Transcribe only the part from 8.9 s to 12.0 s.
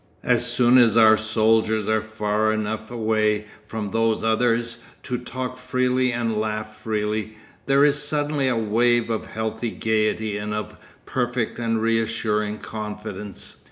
of healthy gaiety and of perfect and